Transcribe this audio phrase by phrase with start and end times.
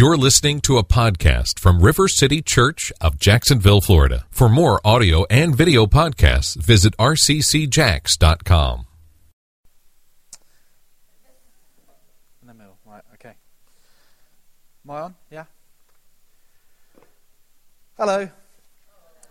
[0.00, 4.24] You're listening to a podcast from River City Church of Jacksonville, Florida.
[4.30, 8.86] For more audio and video podcasts, visit rccjax.com.
[12.40, 13.34] In the middle, right, okay.
[14.86, 15.14] Am I on?
[15.30, 15.44] Yeah?
[17.98, 18.30] Hello.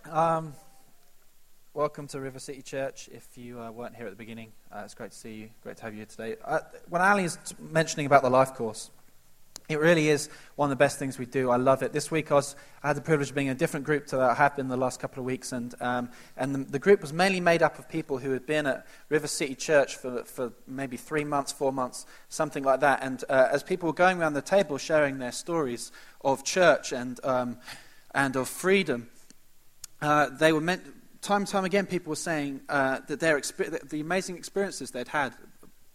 [0.08, 0.54] Um,
[1.74, 3.10] welcome to River City Church.
[3.12, 5.50] If you uh, weren't here at the beginning, uh, it's great to see you.
[5.64, 6.36] Great to have you here today.
[6.46, 6.60] Uh,
[6.90, 8.92] when Ali is mentioning about the life course,
[9.70, 11.52] it really is one of the best things we do.
[11.52, 11.94] I love it.
[11.94, 14.18] This week I, was, I had the privilege of being in a different group to
[14.18, 17.02] that I have been the last couple of weeks, and, um, and the, the, group
[17.02, 20.54] was mainly made up of people who had been at River City Church for, for
[20.66, 23.04] maybe three months, four months, something like that.
[23.04, 25.92] And uh, as people were going around the table sharing their stories
[26.22, 27.60] of church and, um,
[28.16, 29.08] and of freedom,
[30.02, 30.82] uh, they were meant,
[31.22, 35.36] time and time again, people were saying uh, that their the amazing experiences they'd had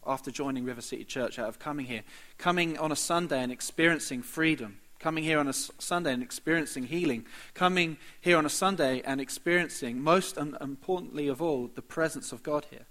[0.06, 2.02] after joining River City Church out of coming here.
[2.38, 4.78] Coming on a Sunday and experiencing freedom.
[4.98, 7.26] Coming here on a Sunday and experiencing healing.
[7.52, 12.66] Coming here on a Sunday and experiencing, most importantly of all, the presence of God
[12.70, 12.86] here.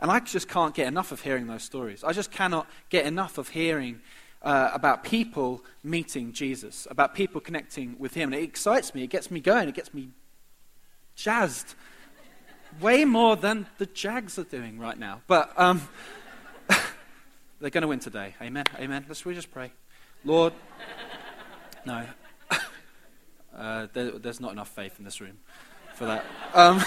[0.00, 2.02] And I just can't get enough of hearing those stories.
[2.02, 4.00] I just cannot get enough of hearing
[4.42, 8.32] uh, about people meeting Jesus, about people connecting with Him.
[8.32, 10.08] And it excites me, it gets me going, it gets me
[11.16, 11.74] jazzed
[12.80, 15.22] way more than the Jags are doing right now.
[15.26, 15.88] But um,
[17.60, 18.34] they're going to win today.
[18.40, 18.64] Amen.
[18.78, 19.04] Amen.
[19.08, 19.72] Let's we just pray.
[20.24, 20.52] Lord,
[21.84, 22.06] no.
[23.52, 25.36] Uh, there, there's not enough faith in this room
[25.94, 26.24] for that.
[26.54, 26.82] Um,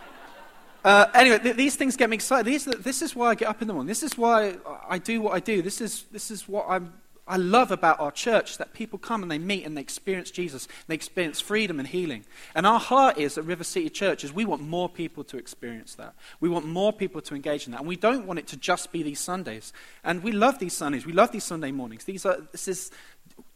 [0.84, 2.46] uh, anyway, th- these things get me excited.
[2.46, 3.88] These, this is why I get up in the morning.
[3.88, 4.56] This is why
[4.88, 5.60] I do what I do.
[5.60, 6.94] This is, this is what I'm
[7.30, 10.66] I love about our church that people come and they meet and they experience Jesus.
[10.88, 12.24] They experience freedom and healing.
[12.56, 15.94] And our heart is at River City Church is we want more people to experience
[15.94, 16.14] that.
[16.40, 17.78] We want more people to engage in that.
[17.78, 19.72] And we don't want it to just be these Sundays.
[20.02, 21.06] And we love these Sundays.
[21.06, 22.02] We love these Sunday mornings.
[22.02, 22.90] These are, this is,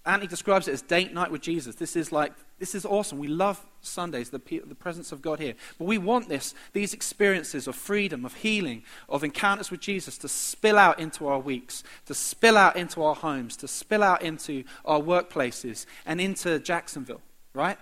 [0.06, 1.76] Anthony describes it as date night with Jesus.
[1.76, 3.18] This is like, this is awesome.
[3.18, 5.54] We love Sundays, the, the presence of God here.
[5.78, 10.28] But we want this, these experiences of freedom, of healing, of encounters with Jesus to
[10.28, 14.64] spill out into our weeks, to spill out into our homes, to spill out into
[14.84, 17.22] our workplaces and into Jacksonville,
[17.54, 17.78] right?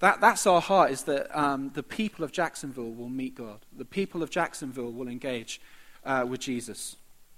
[0.00, 3.60] That, that's our heart, is that um, the people of Jacksonville will meet God.
[3.74, 5.60] The people of Jacksonville will engage
[6.04, 6.96] uh, with Jesus,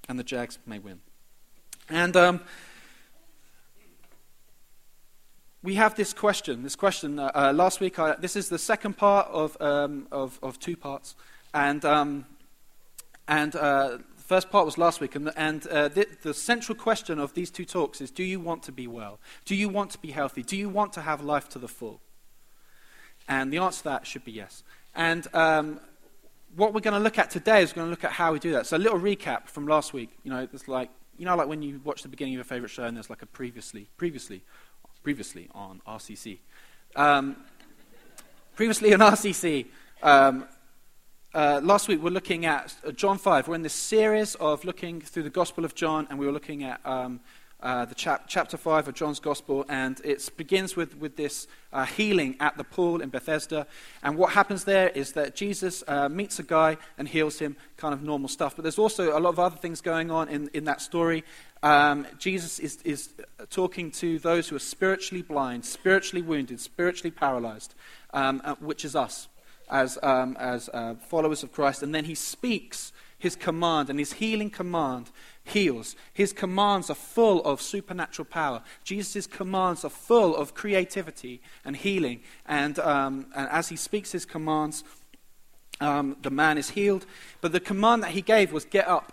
[0.08, 1.00] and the Jags may win.
[1.88, 2.40] And um,
[5.62, 6.62] we have this question.
[6.62, 7.98] This question uh, uh, last week.
[7.98, 11.16] I, this is the second part of um, of, of, two parts,
[11.54, 12.26] and um,
[13.26, 15.14] and uh, the first part was last week.
[15.14, 18.38] And, the, and uh, the, the, central question of these two talks is: Do you
[18.38, 19.18] want to be well?
[19.44, 20.42] Do you want to be healthy?
[20.42, 22.00] Do you want to have life to the full?
[23.28, 24.62] And the answer to that should be yes.
[24.94, 25.80] And um,
[26.54, 28.38] what we're going to look at today is we're going to look at how we
[28.38, 28.66] do that.
[28.66, 30.10] So a little recap from last week.
[30.22, 32.68] You know, it's like you know, like when you watch the beginning of a favorite
[32.68, 34.42] show and there's like a previously, previously
[35.06, 36.38] previously on RCC.
[36.96, 37.36] Um,
[38.56, 39.66] previously on RCC,
[40.02, 40.48] um,
[41.32, 43.46] uh, last week we're looking at uh, John 5.
[43.46, 46.64] We're in this series of looking through the Gospel of John, and we were looking
[46.64, 47.20] at um,
[47.60, 51.84] uh, the chap- chapter 5 of John's Gospel, and it begins with, with this uh,
[51.84, 53.66] healing at the pool in Bethesda.
[54.02, 57.94] And what happens there is that Jesus uh, meets a guy and heals him, kind
[57.94, 58.56] of normal stuff.
[58.56, 61.22] But there's also a lot of other things going on in, in that story.
[61.62, 63.10] Um, Jesus is, is
[63.50, 67.74] talking to those who are spiritually blind, spiritually wounded, spiritually paralyzed,
[68.12, 69.28] um, uh, which is us
[69.70, 71.82] as, um, as uh, followers of Christ.
[71.82, 75.10] And then he speaks his command, and his healing command
[75.42, 75.96] heals.
[76.12, 78.62] His commands are full of supernatural power.
[78.84, 82.20] Jesus' commands are full of creativity and healing.
[82.44, 84.84] And, um, and as he speaks his commands,
[85.80, 87.06] um, the man is healed.
[87.40, 89.12] But the command that he gave was get up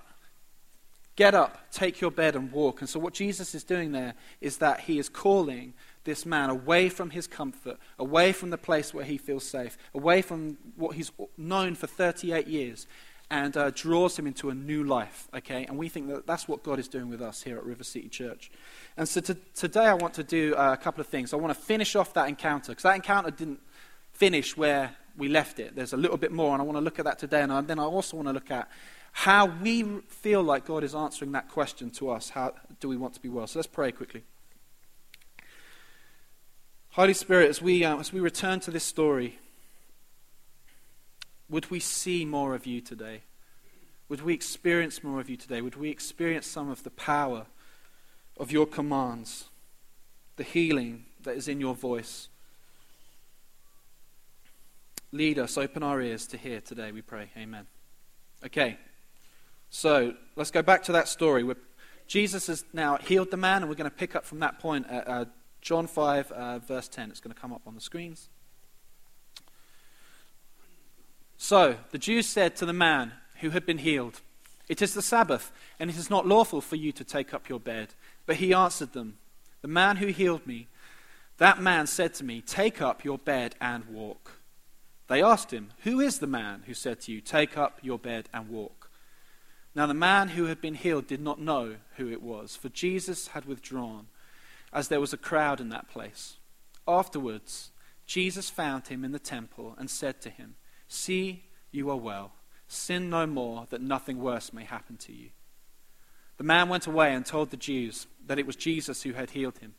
[1.16, 2.82] Get up, take your bed, and walk.
[2.82, 5.74] And so, what Jesus is doing there is that he is calling
[6.06, 10.24] this man away from his comfort, away from the place where he feels safe, away
[10.24, 12.88] from what he's known for 38 years,
[13.30, 15.28] and uh, draws him into a new life.
[15.36, 15.66] Okay?
[15.66, 18.10] And we think that that's what God is doing with us here at River City
[18.10, 18.50] Church.
[18.98, 21.32] And so, to, today I want to do uh, a couple of things.
[21.32, 23.60] I want to finish off that encounter, because that encounter didn't
[24.14, 25.76] finish where we left it.
[25.76, 27.42] There's a little bit more, and I want to look at that today.
[27.42, 28.68] And then I also want to look at
[29.14, 32.30] how we feel like God is answering that question to us.
[32.30, 33.48] How do we want to be well?
[33.48, 34.24] So let's pray quickly.
[36.90, 39.40] Holy Spirit, as we, uh, as we return to this story,
[41.48, 43.22] would we see more of you today?
[44.10, 45.62] Would we experience more of you today?
[45.62, 47.46] Would we experience some of the power
[48.38, 49.46] of your commands,
[50.38, 52.30] the healing that is in your voice?
[55.12, 57.30] Lead us, open our ears to hear today, we pray.
[57.38, 57.68] Amen.
[58.44, 58.78] Okay.
[59.74, 61.44] So let's go back to that story.
[61.44, 61.58] We're,
[62.06, 64.86] Jesus has now healed the man, and we're going to pick up from that point
[64.88, 65.26] at uh,
[65.62, 67.10] John 5, uh, verse 10.
[67.10, 68.30] It's going to come up on the screens.
[71.38, 74.22] So the Jews said to the man who had been healed,
[74.70, 77.60] It is the Sabbath, and it is not lawful for you to take up your
[77.60, 77.96] bed.
[78.28, 79.18] But he answered them,
[79.64, 80.68] The man who healed me,
[81.40, 84.34] that man said to me, Take up your bed and walk.
[85.08, 88.30] They asked him, Who is the man who said to you, Take up your bed
[88.32, 88.83] and walk?
[89.76, 93.30] Now the man who had been healed did not know who it was, for Jesus
[93.30, 94.08] had withdrawn,
[94.72, 96.38] as there was a crowd in that place.
[96.88, 97.72] Afterwards,
[98.06, 100.56] Jesus found him in the temple and said to him,
[100.88, 102.34] See, you are well.
[102.68, 105.30] Sin no more, that nothing worse may happen to you.
[106.38, 109.60] The man went away and told the Jews that it was Jesus who had healed
[109.60, 109.76] him.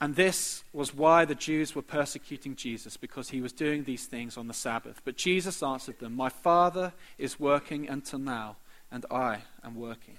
[0.00, 4.36] And this was why the Jews were persecuting Jesus, because he was doing these things
[4.36, 5.00] on the Sabbath.
[5.04, 8.56] But Jesus answered them, My Father is working until now,
[8.90, 10.18] and I am working.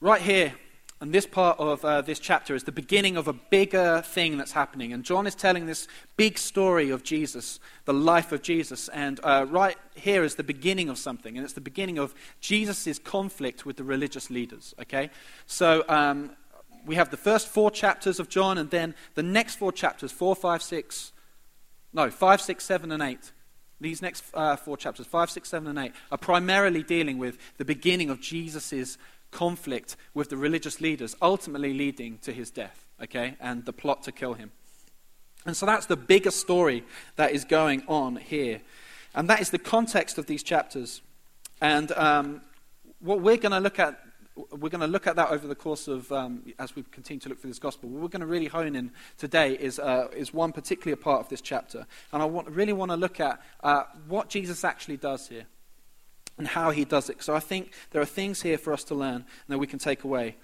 [0.00, 0.54] Right here,
[1.00, 4.52] and this part of uh, this chapter is the beginning of a bigger thing that's
[4.52, 4.92] happening.
[4.92, 8.88] And John is telling this big story of Jesus, the life of Jesus.
[8.88, 11.36] And uh, right here is the beginning of something.
[11.36, 14.74] And it's the beginning of Jesus' conflict with the religious leaders.
[14.80, 15.10] Okay?
[15.46, 16.30] So um,
[16.86, 20.34] we have the first four chapters of John, and then the next four chapters, four,
[20.36, 21.12] five, six,
[21.92, 23.32] no, five, six, seven, and eight.
[23.80, 27.64] These next uh, four chapters, 5, 6, 7, and 8, are primarily dealing with the
[27.64, 28.98] beginning of Jesus'
[29.30, 34.12] conflict with the religious leaders, ultimately leading to his death, okay, and the plot to
[34.12, 34.52] kill him.
[35.44, 36.84] And so that's the bigger story
[37.16, 38.62] that is going on here.
[39.14, 41.02] And that is the context of these chapters.
[41.60, 42.40] And um,
[43.00, 44.00] what we're going to look at,
[44.36, 47.28] we're going to look at that over the course of, um, as we continue to
[47.28, 47.88] look through this gospel.
[47.88, 51.28] What we're going to really hone in today is, uh, is one particular part of
[51.28, 51.86] this chapter.
[52.12, 55.46] And I want, really want to look at uh, what Jesus actually does here
[56.36, 57.22] and how he does it.
[57.22, 59.78] So I think there are things here for us to learn and that we can
[59.78, 60.36] take away.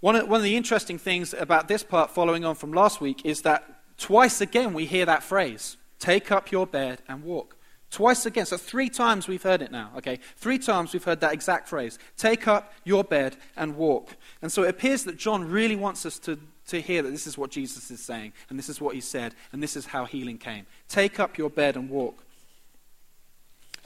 [0.00, 3.24] One of, one of the interesting things about this part, following on from last week,
[3.24, 3.64] is that
[3.98, 7.56] twice again we hear that phrase take up your bed and walk.
[7.96, 8.44] Twice again.
[8.44, 10.18] So three times we've heard it now, okay?
[10.36, 14.16] Three times we've heard that exact phrase take up your bed and walk.
[14.42, 17.38] And so it appears that John really wants us to, to hear that this is
[17.38, 20.36] what Jesus is saying, and this is what he said, and this is how healing
[20.36, 20.66] came.
[20.90, 22.22] Take up your bed and walk.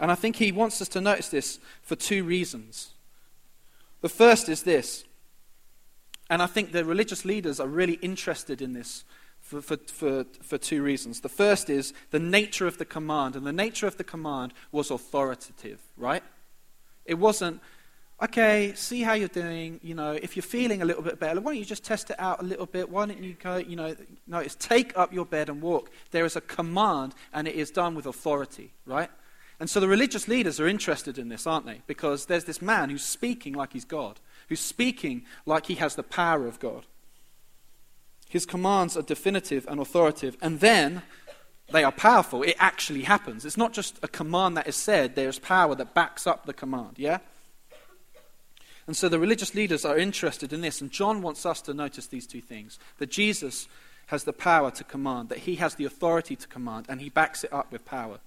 [0.00, 2.94] And I think he wants us to notice this for two reasons.
[4.00, 5.04] The first is this,
[6.28, 9.04] and I think the religious leaders are really interested in this
[9.50, 11.20] for, for, for, for two reasons.
[11.20, 14.92] The first is the nature of the command, and the nature of the command was
[14.92, 16.22] authoritative, right?
[17.04, 17.60] It wasn't,
[18.22, 19.80] okay, see how you're doing.
[19.82, 22.16] You know, if you're feeling a little bit better, why don't you just test it
[22.20, 22.88] out a little bit?
[22.88, 23.96] Why don't you go, you know,
[24.28, 25.90] notice, take up your bed and walk.
[26.12, 29.10] There is a command, and it is done with authority, right?
[29.58, 31.82] And so the religious leaders are interested in this, aren't they?
[31.88, 36.04] Because there's this man who's speaking like he's God, who's speaking like he has the
[36.04, 36.86] power of God.
[38.30, 41.02] His commands are definitive and authoritative, and then
[41.72, 42.44] they are powerful.
[42.44, 43.44] It actually happens.
[43.44, 46.92] It's not just a command that is said, there's power that backs up the command,
[46.96, 47.18] yeah?
[48.86, 52.06] And so the religious leaders are interested in this, and John wants us to notice
[52.06, 53.66] these two things that Jesus
[54.06, 57.42] has the power to command, that he has the authority to command, and he backs
[57.42, 58.20] it up with power.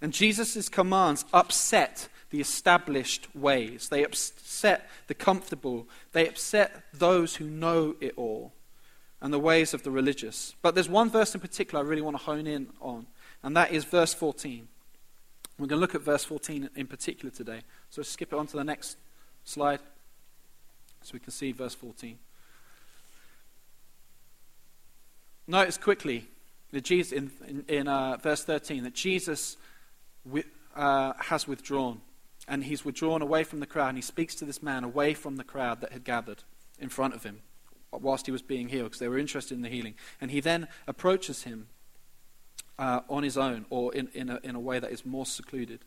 [0.00, 3.90] And Jesus' commands upset the established ways.
[3.90, 5.86] They upset the comfortable.
[6.12, 8.54] They upset those who know it all
[9.20, 10.54] and the ways of the religious.
[10.62, 13.06] But there's one verse in particular I really want to hone in on,
[13.42, 14.68] and that is verse 14.
[15.58, 17.60] We're going to look at verse 14 in particular today.
[17.90, 18.96] So skip it on to the next
[19.44, 19.80] slide
[21.02, 22.18] so we can see verse 14.
[25.46, 26.28] Notice quickly
[26.70, 29.58] that Jesus, in, in, in uh, verse 13 that Jesus
[30.74, 32.00] uh, has withdrawn.
[32.48, 33.88] And he's withdrawn away from the crowd.
[33.88, 36.42] And he speaks to this man away from the crowd that had gathered
[36.78, 37.42] in front of him
[37.92, 39.94] whilst he was being healed because they were interested in the healing.
[40.20, 41.68] And he then approaches him
[42.78, 45.80] uh, on his own or in, in, a, in a way that is more secluded.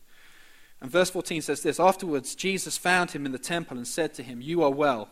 [0.80, 4.22] And verse 14 says this Afterwards, Jesus found him in the temple and said to
[4.22, 5.08] him, You are well.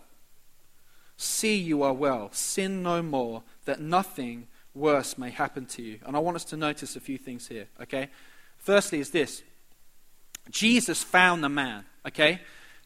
[1.16, 2.30] See, you are well.
[2.32, 5.98] Sin no more, that nothing worse may happen to you.
[6.04, 8.08] And I want us to notice a few things here, okay?
[8.58, 9.42] Firstly, is this
[10.50, 12.40] Jesus found the man, okay?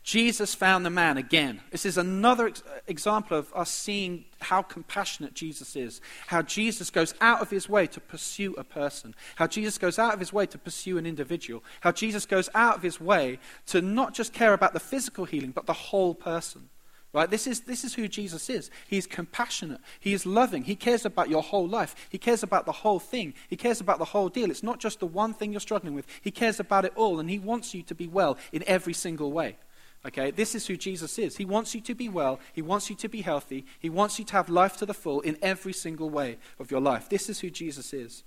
[0.07, 1.61] Jesus found the man again.
[1.73, 6.01] This is another ex- example of us seeing how compassionate Jesus is.
[6.29, 9.17] How Jesus goes out of his way to pursue a person.
[9.35, 11.65] How Jesus goes out of his way to pursue an individual.
[11.81, 15.51] How Jesus goes out of his way to not just care about the physical healing,
[15.51, 16.69] but the whole person.
[17.13, 17.29] Right?
[17.29, 18.71] This is, this is who Jesus is.
[18.87, 19.81] He's compassionate.
[19.99, 20.63] He is loving.
[20.63, 21.97] He cares about your whole life.
[22.11, 23.35] He cares about the whole thing.
[23.49, 24.53] He cares about the whole deal.
[24.53, 26.07] It's not just the one thing you're struggling with.
[26.23, 29.33] He cares about it all, and He wants you to be well in every single
[29.33, 29.57] way.
[30.05, 30.31] Okay?
[30.31, 31.37] This is who Jesus is.
[31.37, 32.41] He wants you to be well.
[32.53, 33.65] He wants you to be healthy.
[33.79, 36.81] He wants you to have life to the full in every single way of your
[36.81, 37.09] life.
[37.09, 38.23] This is who Jesus is.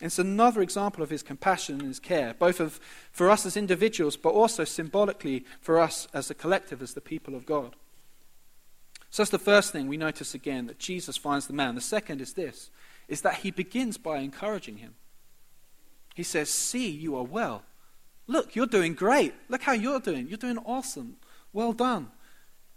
[0.00, 2.80] It's another example of his compassion and his care, both of,
[3.12, 7.36] for us as individuals, but also symbolically for us as a collective, as the people
[7.36, 7.76] of God.
[9.10, 11.74] So that's the first thing we notice again that Jesus finds the man.
[11.76, 12.70] The second is this
[13.08, 14.94] is that he begins by encouraging him.
[16.14, 17.62] He says, See, you are well.
[18.32, 19.34] Look, you're doing great.
[19.48, 20.28] Look how you're doing.
[20.28, 21.16] You're doing awesome.
[21.52, 22.10] Well done.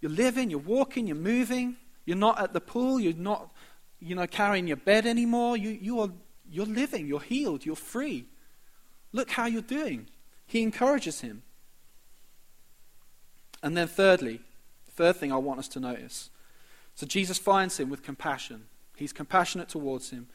[0.01, 1.77] You're living, you're walking, you're moving.
[2.05, 3.51] You're not at the pool, you're not
[3.99, 5.57] you know, carrying your bed anymore.
[5.57, 6.09] You, you are,
[6.49, 8.25] you're living, you're healed, you're free.
[9.11, 10.07] Look how you're doing.
[10.45, 11.41] He encourages him.
[13.63, 14.41] And then, thirdly,
[14.95, 16.29] Third thing I want us to notice.
[16.95, 18.65] So Jesus finds him with compassion.
[18.95, 20.27] He's compassionate towards him.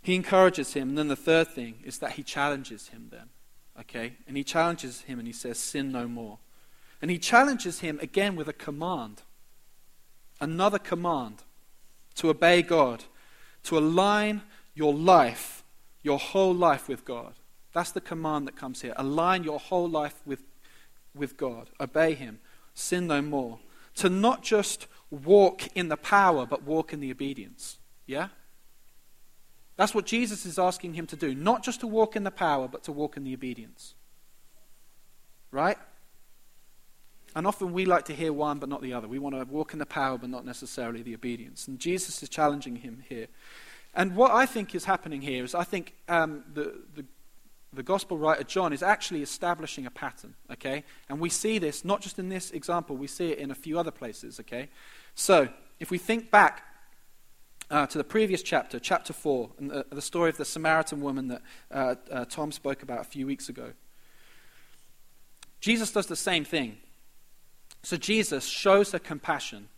[0.00, 0.90] He encourages him.
[0.90, 3.28] And then the third thing is that he challenges him then.
[3.78, 4.14] Okay?
[4.26, 6.38] And he challenges him and he says, Sin no more.
[7.02, 9.22] And he challenges him again with a command.
[10.40, 11.42] Another command
[12.16, 13.04] to obey God,
[13.64, 14.42] to align
[14.74, 15.62] your life,
[16.02, 17.34] your whole life with God.
[17.72, 18.94] That's the command that comes here.
[18.96, 20.42] Align your whole life with,
[21.14, 21.70] with God.
[21.78, 22.40] Obey Him.
[22.74, 23.60] Sin no more
[23.96, 27.78] to not just walk in the power, but walk in the obedience.
[28.06, 28.28] Yeah?
[29.80, 31.34] That's what Jesus is asking him to do.
[31.34, 33.94] Not just to walk in the power, but to walk in the obedience.
[35.50, 35.78] Right?
[37.34, 39.08] And often we like to hear one but not the other.
[39.08, 41.66] We want to walk in the power but not necessarily the obedience.
[41.66, 43.28] And Jesus is challenging him here.
[43.94, 47.06] And what I think is happening here is I think um, the, the
[47.72, 50.84] the gospel writer John is actually establishing a pattern, okay?
[51.08, 53.78] And we see this not just in this example, we see it in a few
[53.78, 54.68] other places, okay?
[55.14, 56.64] So, if we think back
[57.70, 61.28] uh, to the previous chapter, chapter 4, and the, the story of the Samaritan woman
[61.28, 63.72] that uh, uh, Tom spoke about a few weeks ago,
[65.60, 66.78] Jesus does the same thing.
[67.82, 69.68] So, Jesus shows her compassion.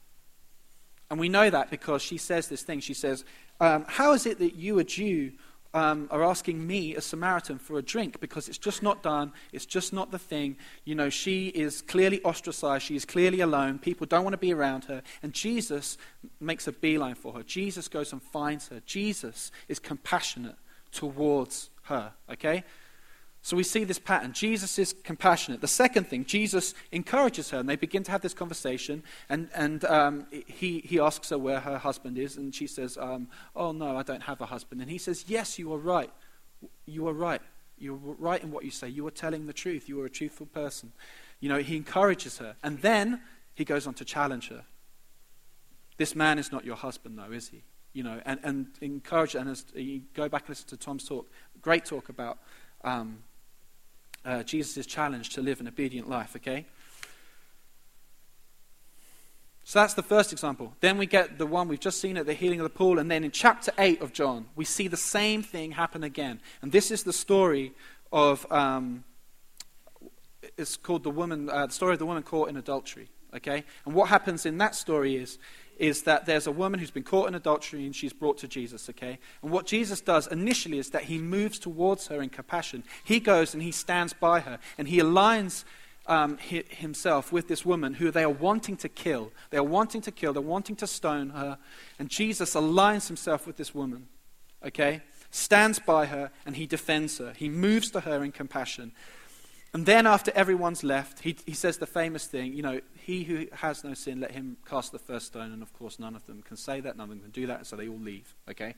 [1.11, 2.81] And we know that because she says this thing.
[2.81, 3.25] She says,
[3.61, 5.33] um, How is it that you, a Jew,
[5.75, 9.33] um, are asking me, a Samaritan, for a drink because it's just not done.
[9.53, 10.57] It's just not the thing.
[10.85, 12.85] You know, she is clearly ostracized.
[12.85, 13.79] She is clearly alone.
[13.79, 15.03] People don't want to be around her.
[15.23, 15.97] And Jesus
[16.41, 17.43] makes a beeline for her.
[17.43, 18.83] Jesus goes and finds her.
[18.85, 20.57] Jesus is compassionate
[20.91, 22.13] towards her.
[22.31, 22.65] Okay?
[23.45, 24.33] So we see this pattern.
[24.33, 25.61] Jesus is compassionate.
[25.61, 29.03] The second thing, Jesus encourages her, and they begin to have this conversation.
[29.29, 33.29] And, and um, he, he asks her where her husband is, and she says, um,
[33.57, 34.81] Oh, no, I don't have a husband.
[34.81, 36.11] And he says, Yes, you are right.
[36.87, 37.43] You are right.
[37.79, 38.89] You're right in what you say.
[38.89, 39.89] You are telling the truth.
[39.89, 40.93] You are a truthful person.
[41.41, 42.55] You know, he encourages her.
[42.63, 43.21] And then
[43.55, 44.65] he goes on to challenge her.
[45.97, 47.65] This man is not your husband, though, is he?
[47.93, 51.29] You know, and, and encourage, and as you go back and listen to Tom's talk,
[51.61, 52.39] great talk about
[52.85, 53.19] um,
[54.25, 56.67] uh, Jesus' challenge to live an obedient life, okay?
[59.65, 60.75] So that's the first example.
[60.81, 63.11] Then we get the one we've just seen at the healing of the pool, and
[63.11, 66.41] then in chapter 8 of John, we see the same thing happen again.
[66.63, 67.73] And this is the story
[68.13, 69.05] of, um,
[70.59, 73.65] it's called the woman, uh, the story of the woman caught in adultery, okay?
[73.87, 75.39] And what happens in that story is
[75.79, 78.89] is that there's a woman who's been caught in adultery and she's brought to Jesus,
[78.91, 79.19] okay?
[79.43, 82.85] And what Jesus does initially is that he moves towards her in compassion.
[83.05, 85.65] He goes and he stands by her and he aligns
[86.07, 89.33] um, himself with this woman who they are wanting to kill.
[89.51, 91.59] They are wanting to kill, they're wanting to stone her.
[91.99, 94.09] And Jesus aligns himself with this woman,
[94.65, 95.03] okay?
[95.31, 97.33] Stands by her and he defends her.
[97.37, 98.93] He moves to her in compassion.
[99.75, 103.47] And then, after everyone's left, he, he says the famous thing, you know, he who
[103.53, 105.51] has no sin, let him cast the first stone.
[105.51, 107.67] And of course, none of them can say that, none of them can do that,
[107.67, 108.75] so they all leave, okay?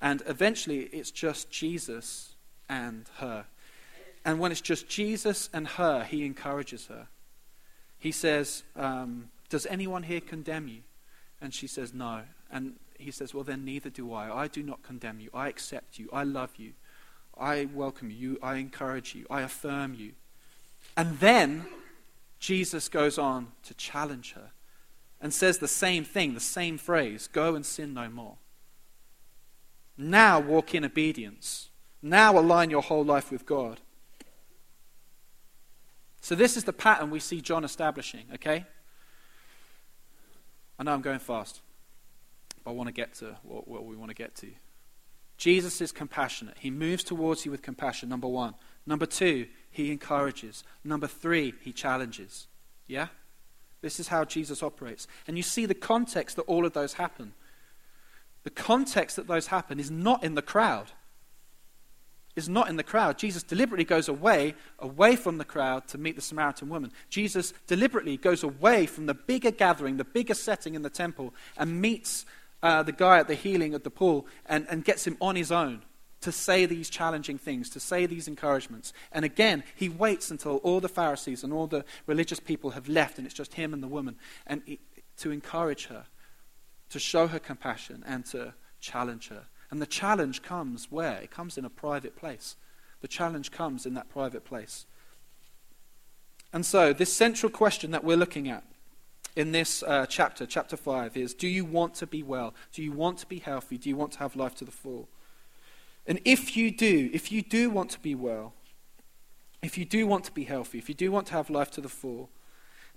[0.00, 2.36] And eventually, it's just Jesus
[2.68, 3.46] and her.
[4.24, 7.08] And when it's just Jesus and her, he encourages her.
[7.98, 10.82] He says, um, Does anyone here condemn you?
[11.40, 12.22] And she says, No.
[12.50, 14.44] And he says, Well, then neither do I.
[14.44, 15.30] I do not condemn you.
[15.34, 16.08] I accept you.
[16.12, 16.74] I love you.
[17.36, 18.38] I welcome you.
[18.42, 19.26] I encourage you.
[19.28, 20.12] I affirm you.
[20.96, 21.66] And then
[22.38, 24.50] Jesus goes on to challenge her
[25.20, 28.36] and says the same thing, the same phrase go and sin no more.
[29.96, 31.70] Now walk in obedience.
[32.00, 33.80] Now align your whole life with God.
[36.20, 38.64] So, this is the pattern we see John establishing, okay?
[40.78, 41.60] I know I'm going fast,
[42.62, 44.48] but I want to get to what, we want to get to.
[45.36, 46.56] Jesus is compassionate.
[46.58, 48.54] He moves towards you with compassion, number one.
[48.88, 50.64] Number two, he encourages.
[50.82, 52.46] Number three, he challenges.
[52.86, 53.08] Yeah?
[53.82, 55.06] This is how Jesus operates.
[55.26, 57.34] And you see the context that all of those happen.
[58.44, 60.86] The context that those happen is not in the crowd.
[62.34, 63.18] Is not in the crowd.
[63.18, 66.90] Jesus deliberately goes away, away from the crowd to meet the Samaritan woman.
[67.10, 71.78] Jesus deliberately goes away from the bigger gathering, the bigger setting in the temple, and
[71.78, 72.24] meets
[72.62, 75.52] uh, the guy at the healing at the pool and, and gets him on his
[75.52, 75.82] own
[76.20, 78.92] to say these challenging things, to say these encouragements.
[79.12, 83.18] And again, he waits until all the Pharisees and all the religious people have left
[83.18, 84.80] and it's just him and the woman, and he,
[85.18, 86.06] to encourage her,
[86.90, 89.44] to show her compassion, and to challenge her.
[89.70, 91.18] And the challenge comes where?
[91.18, 92.56] It comes in a private place.
[93.00, 94.86] The challenge comes in that private place.
[96.52, 98.64] And so, this central question that we're looking at
[99.36, 102.54] in this uh, chapter, chapter 5, is Do you want to be well?
[102.72, 103.76] Do you want to be healthy?
[103.76, 105.08] Do you want to have life to the full?
[106.06, 108.54] And if you do, if you do want to be well,
[109.62, 111.80] if you do want to be healthy, if you do want to have life to
[111.80, 112.30] the full,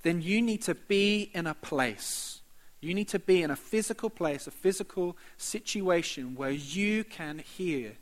[0.04, 2.42] then you need to be in a place.
[2.80, 7.98] You need to be in a physical place, a physical situation where you can hear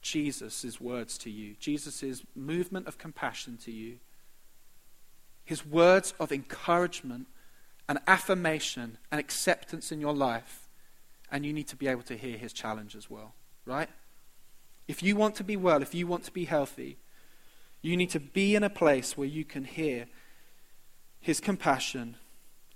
[0.00, 3.98] Jesus' words to you, Jesus' movement of compassion to you,
[5.44, 7.26] his words of encouragement
[7.88, 10.68] and affirmation and acceptance in your life.
[11.30, 13.34] And you need to be able to hear his challenge as well
[13.66, 13.88] right?
[14.88, 16.96] If you want to be well, if you want to be healthy,
[17.82, 20.06] you need to be in a place where you can hear
[21.20, 22.16] his compassion.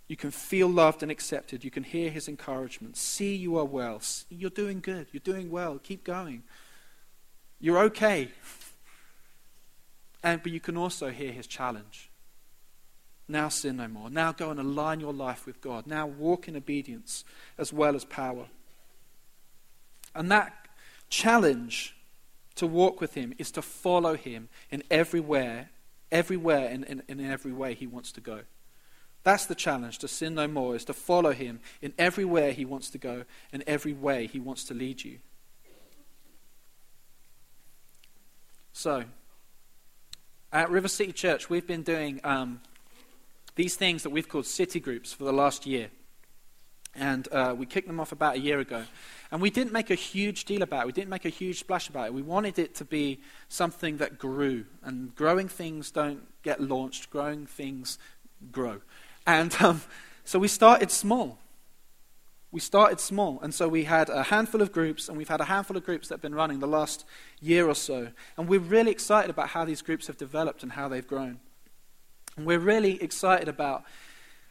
[0.08, 1.64] You can feel loved and accepted.
[1.64, 2.96] You can hear his encouragement.
[2.96, 4.02] See you are well.
[4.28, 5.06] You're doing good.
[5.12, 5.78] You're doing well.
[5.82, 6.42] Keep going.
[7.60, 8.28] You're okay.
[10.22, 12.10] And, but you can also hear his challenge.
[13.28, 14.10] Now sin no more.
[14.10, 15.86] Now go and align your life with God.
[15.86, 17.24] Now walk in obedience
[17.56, 18.46] as well as power.
[20.14, 20.66] And that
[21.10, 21.96] challenge
[22.54, 25.70] to walk with him is to follow him in everywhere,
[26.10, 28.40] everywhere and in, in, in every way he wants to go.
[29.22, 32.88] That's the challenge to sin no more, is to follow him in everywhere he wants
[32.90, 35.18] to go and every way he wants to lead you.
[38.72, 39.04] So,
[40.52, 42.60] at River City Church, we've been doing um,
[43.56, 45.90] these things that we've called city groups for the last year.
[46.94, 48.84] And uh, we kicked them off about a year ago.
[49.30, 50.86] And we didn't make a huge deal about it.
[50.86, 52.14] We didn't make a huge splash about it.
[52.14, 54.64] We wanted it to be something that grew.
[54.82, 57.98] And growing things don't get launched, growing things
[58.50, 58.80] grow.
[59.26, 59.82] And um,
[60.24, 61.38] so we started small.
[62.52, 63.38] We started small.
[63.40, 66.08] And so we had a handful of groups, and we've had a handful of groups
[66.08, 67.04] that have been running the last
[67.40, 68.08] year or so.
[68.36, 71.38] And we're really excited about how these groups have developed and how they've grown.
[72.36, 73.84] And we're really excited about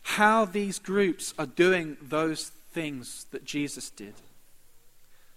[0.04, 4.14] how these groups are doing those things that Jesus did.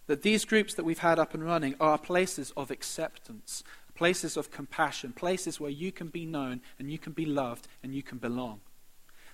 [0.07, 3.63] That these groups that we've had up and running are places of acceptance,
[3.95, 7.95] places of compassion, places where you can be known and you can be loved and
[7.95, 8.61] you can belong.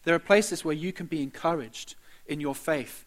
[0.04, 1.94] There are places where you can be encouraged
[2.26, 3.04] in your faith.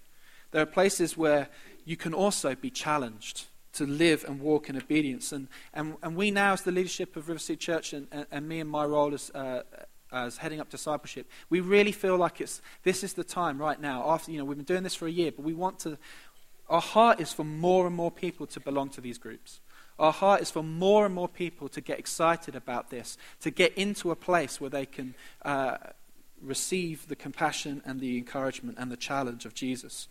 [0.51, 1.49] There are places where
[1.86, 5.31] you can also be challenged to live and walk in obedience.
[5.31, 8.47] And, and, and we now, as the leadership of River City Church, and, and, and
[8.47, 9.63] me and my role as, uh,
[10.12, 14.10] as heading up discipleship, we really feel like it's this is the time right now.
[14.10, 15.97] After you know we've been doing this for a year, but we want to.
[16.69, 19.60] Our heart is for more and more people to belong to these groups.
[20.00, 23.74] Our heart is for more and more people to get excited about this, to get
[23.78, 25.78] into a place where they can uh,
[26.41, 30.08] receive the compassion and the encouragement and the challenge of Jesus.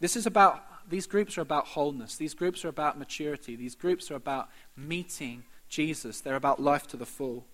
[0.00, 2.16] This is about, these groups are about wholeness.
[2.16, 3.56] These groups are about maturity.
[3.56, 6.20] These groups are about meeting Jesus.
[6.20, 7.46] They're about life to the full.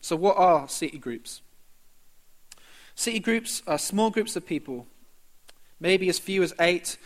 [0.00, 1.42] So, what are city groups?
[2.94, 4.86] City groups are small groups of people,
[5.80, 6.96] maybe as few as eight,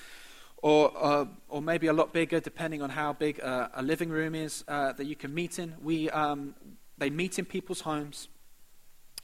[0.59, 4.35] or, uh, or maybe a lot bigger, depending on how big uh, a living room
[4.35, 5.75] is uh, that you can meet in.
[5.83, 6.55] We, um,
[6.99, 8.29] they meet in people's homes,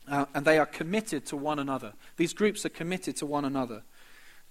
[0.08, 1.92] uh, and they are committed to one another.
[2.16, 3.82] These groups are committed to one another.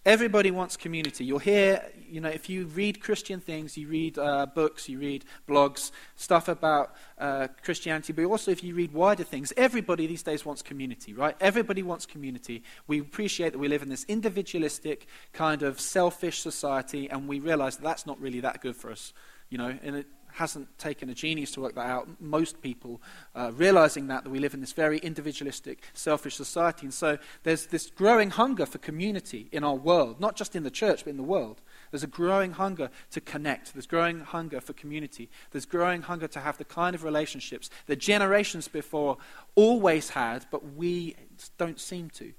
[0.05, 1.23] Everybody wants community.
[1.23, 5.23] You'll hear, you know, if you read Christian things, you read uh, books, you read
[5.47, 10.45] blogs, stuff about uh, Christianity, but also if you read wider things, everybody these days
[10.45, 11.37] wants community, right?
[11.39, 12.63] Everybody wants community.
[12.85, 17.77] We appreciate that we live in this individualistic, kind of selfish society, and we realize
[17.77, 19.13] that that's not really that good for us,
[19.49, 22.07] you know, and it, hasn't taken a genius to work that out.
[22.19, 23.01] Most people
[23.35, 26.85] uh, realizing that, that we live in this very individualistic, selfish society.
[26.85, 30.71] And so there's this growing hunger for community in our world, not just in the
[30.71, 31.61] church, but in the world.
[31.91, 33.73] There's a growing hunger to connect.
[33.73, 35.29] There's growing hunger for community.
[35.51, 39.17] There's growing hunger to have the kind of relationships that generations before
[39.55, 41.15] always had, but we
[41.57, 42.33] don't seem to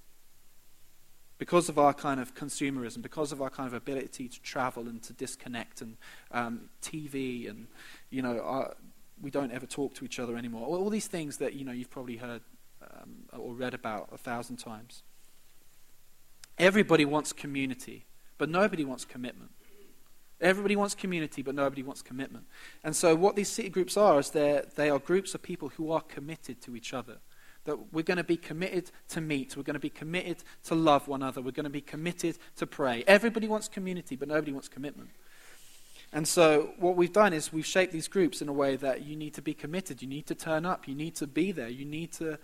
[1.38, 5.02] because of our kind of consumerism, because of our kind of ability to travel and
[5.02, 5.96] to disconnect, and
[6.30, 7.66] um, TV, and
[8.10, 8.74] you know, our,
[9.20, 10.66] we don't ever talk to each other anymore.
[10.66, 12.42] All, all these things that you know you've probably heard
[12.82, 15.02] um, or read about a thousand times.
[16.58, 18.04] Everybody wants community,
[18.38, 19.50] but nobody wants commitment.
[20.40, 22.44] Everybody wants community, but nobody wants commitment.
[22.82, 26.00] And so, what these city groups are is they are groups of people who are
[26.00, 27.18] committed to each other.
[27.64, 31.08] That we're going to be committed to meet, we're going to be committed to love
[31.08, 33.04] one another, we're going to be committed to pray.
[33.06, 35.10] Everybody wants community, but nobody wants commitment.
[36.12, 39.16] And so, what we've done is we've shaped these groups in a way that you
[39.16, 41.84] need to be committed, you need to turn up, you need to be there, you
[41.84, 42.38] need to,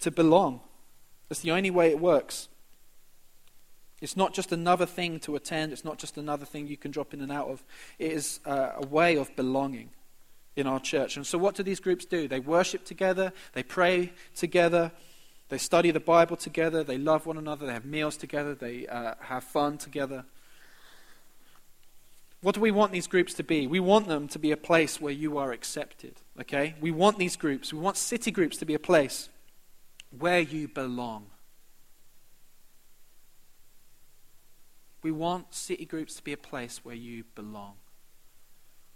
[0.00, 0.60] to belong.
[1.30, 2.48] It's the only way it works.
[4.00, 7.14] It's not just another thing to attend, it's not just another thing you can drop
[7.14, 7.64] in and out of.
[7.98, 9.90] It is uh, a way of belonging
[10.56, 11.16] in our church.
[11.16, 12.28] And so, what do these groups do?
[12.28, 14.92] They worship together, they pray together,
[15.48, 19.14] they study the Bible together, they love one another, they have meals together, they uh,
[19.20, 20.24] have fun together.
[22.40, 23.66] What do we want these groups to be?
[23.66, 26.20] We want them to be a place where you are accepted.
[26.38, 26.74] Okay?
[26.78, 29.30] We want these groups, we want city groups to be a place
[30.10, 31.26] where you belong.
[35.02, 37.74] We want city groups to be a place where you belong,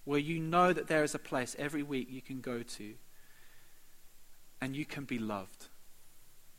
[0.09, 2.95] where you know that there is a place every week you can go to
[4.59, 5.67] and you can be loved,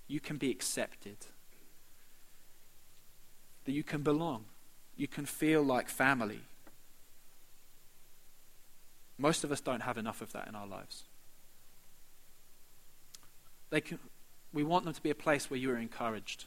[0.07, 1.17] you can be accepted,
[3.65, 4.45] that you can belong,
[4.95, 6.41] you can feel like family.
[9.17, 11.05] Most of us don't have enough of that in our lives.
[13.71, 13.97] Can,
[14.53, 16.45] we want them to be a place where you are encouraged.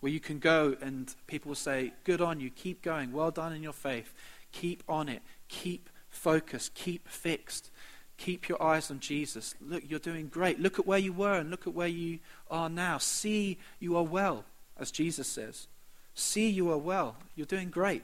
[0.00, 3.52] Where you can go and people will say, Good on you, keep going, well done
[3.52, 4.14] in your faith,
[4.52, 7.70] keep on it, keep focused, keep fixed,
[8.16, 9.54] keep your eyes on Jesus.
[9.60, 10.60] Look, you're doing great.
[10.60, 12.18] Look at where you were and look at where you
[12.50, 12.98] are now.
[12.98, 14.44] See, you are well,
[14.78, 15.68] as Jesus says.
[16.14, 17.16] See, you are well.
[17.34, 18.02] You're doing great.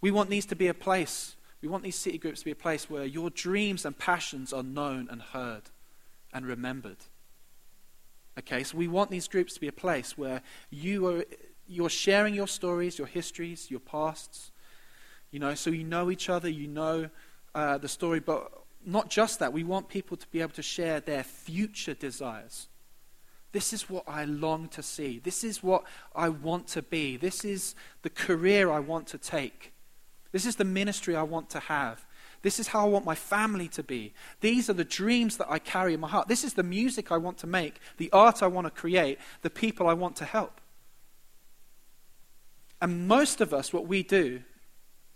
[0.00, 2.56] We want these to be a place, we want these city groups to be a
[2.56, 5.62] place where your dreams and passions are known and heard
[6.32, 6.96] and remembered.
[8.38, 11.24] Okay, so we want these groups to be a place where you are
[11.68, 14.51] you're sharing your stories, your histories, your pasts.
[15.32, 17.08] You know, so you know each other, you know
[17.54, 18.52] uh, the story, but
[18.84, 19.52] not just that.
[19.52, 22.68] We want people to be able to share their future desires.
[23.52, 25.18] This is what I long to see.
[25.18, 27.16] This is what I want to be.
[27.16, 29.72] This is the career I want to take.
[30.32, 32.06] This is the ministry I want to have.
[32.42, 34.14] This is how I want my family to be.
[34.40, 36.28] These are the dreams that I carry in my heart.
[36.28, 39.50] This is the music I want to make, the art I want to create, the
[39.50, 40.60] people I want to help.
[42.80, 44.42] And most of us, what we do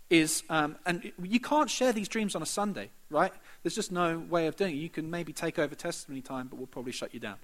[0.09, 3.33] is, um, and you can't share these dreams on a Sunday, right?
[3.63, 4.79] There's just no way of doing it.
[4.79, 7.35] You can maybe take over testimony time, but we'll probably shut you down.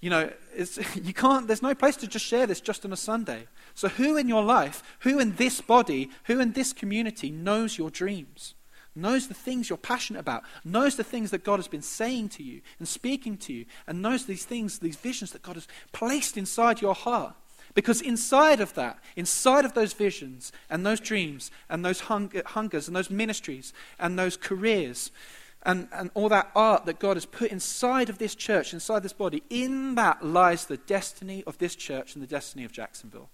[0.00, 0.30] You know,
[1.02, 3.46] you can't, there's no place to just share this just on a Sunday.
[3.74, 7.90] So, who in your life, who in this body, who in this community knows your
[7.90, 8.54] dreams?
[8.94, 12.42] knows the things you're passionate about, knows the things that God has been saying to
[12.42, 16.36] you and speaking to you, and knows these things, these visions that God has placed
[16.36, 17.34] inside your heart.
[17.74, 22.96] Because inside of that, inside of those visions and those dreams and those hungers and
[22.96, 25.10] those ministries and those careers
[25.64, 29.12] and, and all that art that God has put inside of this church, inside this
[29.12, 33.30] body, in that lies the destiny of this church and the destiny of Jacksonville.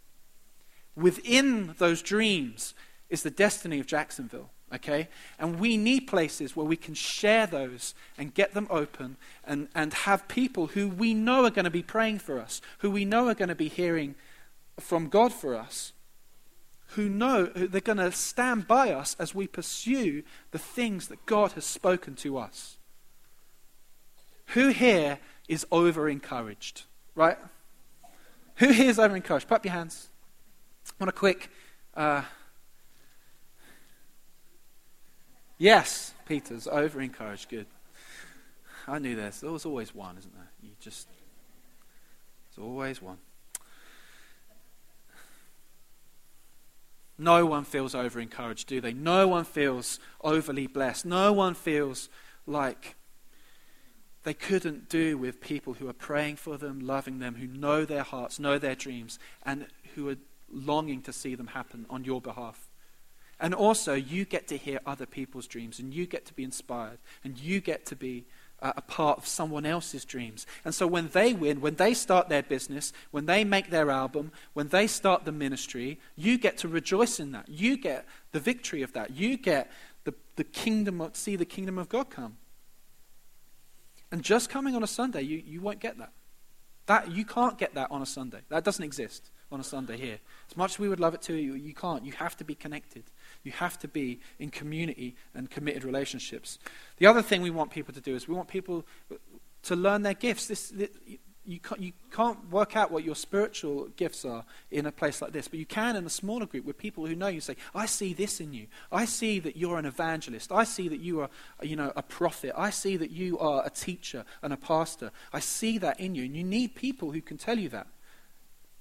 [0.94, 2.74] Within those dreams
[3.08, 4.50] is the destiny of Jacksonville.
[4.74, 5.08] Okay?
[5.38, 9.94] And we need places where we can share those and get them open and, and
[9.94, 13.28] have people who we know are going to be praying for us, who we know
[13.28, 14.14] are going to be hearing
[14.78, 15.92] from God for us,
[16.92, 21.52] who know they're going to stand by us as we pursue the things that God
[21.52, 22.78] has spoken to us.
[24.48, 26.84] Who here is over encouraged?
[27.14, 27.36] Right?
[28.56, 29.48] Who here is over encouraged?
[29.48, 30.08] Put up your hands.
[30.88, 31.50] I want a quick.
[31.94, 32.22] Uh,
[35.58, 37.48] Yes, Peter's over encouraged.
[37.48, 37.66] Good.
[38.86, 39.40] I knew this.
[39.40, 40.50] There was always one, isn't there?
[40.62, 41.08] You just.
[42.54, 43.18] There's always one.
[47.18, 48.92] No one feels over encouraged, do they?
[48.92, 51.04] No one feels overly blessed.
[51.04, 52.08] No one feels
[52.46, 52.94] like
[54.22, 58.02] they couldn't do with people who are praying for them, loving them, who know their
[58.02, 60.16] hearts, know their dreams, and who are
[60.50, 62.70] longing to see them happen on your behalf.
[63.40, 66.98] And also, you get to hear other people's dreams, and you get to be inspired,
[67.24, 68.26] and you get to be
[68.60, 70.46] uh, a part of someone else's dreams.
[70.64, 74.32] And so, when they win, when they start their business, when they make their album,
[74.52, 77.48] when they start the ministry, you get to rejoice in that.
[77.48, 79.10] You get the victory of that.
[79.10, 79.70] You get
[80.04, 82.36] the, the kingdom of, see the kingdom of God come.
[84.10, 86.12] And just coming on a Sunday, you, you won't get that.
[86.86, 88.40] That, you can't get that on a Sunday.
[88.48, 90.18] That doesn't exist on a Sunday here.
[90.50, 92.04] As much as we would love it to, you, you can't.
[92.04, 93.04] You have to be connected.
[93.44, 96.58] You have to be in community and committed relationships.
[96.98, 98.84] The other thing we want people to do is we want people
[99.62, 100.46] to learn their gifts.
[100.46, 100.90] This, this
[101.48, 105.32] you, can't, you can't work out what your spiritual gifts are in a place like
[105.32, 107.40] this, but you can in a smaller group with people who know you.
[107.40, 108.66] Say, I see this in you.
[108.92, 110.52] I see that you're an evangelist.
[110.52, 111.30] I see that you are,
[111.62, 112.52] you know, a prophet.
[112.54, 115.10] I see that you are a teacher and a pastor.
[115.32, 117.86] I see that in you, and you need people who can tell you that.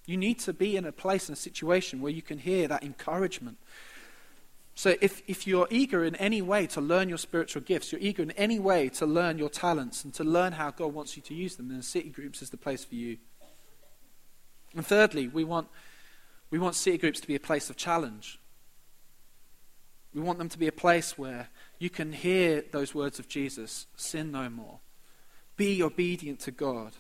[0.06, 2.84] You need to be in a place, and a situation where you can hear that
[2.84, 3.58] encouragement.
[4.78, 8.22] So if, if you're eager in any way to learn your spiritual gifts, you're eager
[8.22, 11.34] in any way to learn your talents and to learn how God wants you to
[11.34, 13.18] use them, then city groups is the place for you.
[14.76, 15.68] And thirdly, we want,
[16.52, 18.40] we want city groups to be a place of challenge.
[20.14, 23.88] We want them to be a place where you can hear those words of Jesus
[23.96, 24.78] sin no more,
[25.56, 26.92] be obedient to God.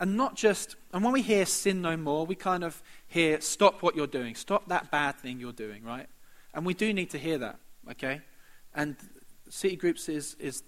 [0.00, 3.82] And not just, and when we hear sin no more, we kind of hear stop
[3.82, 6.06] what you're doing, stop that bad thing you're doing, right?
[6.54, 7.60] And we do need to hear that,
[7.90, 8.22] okay?
[8.74, 8.96] And
[9.50, 10.62] city groups is, is